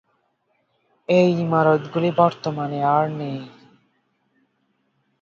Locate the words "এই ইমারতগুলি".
1.09-2.09